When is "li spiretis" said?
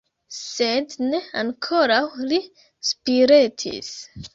2.33-3.97